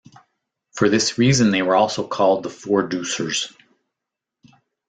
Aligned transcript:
For 0.71 0.89
this 0.89 1.19
reason 1.19 1.51
they 1.51 1.61
were 1.61 1.75
also 1.75 2.07
called 2.07 2.41
the 2.41 2.49
"Four-deucers". 2.49 3.53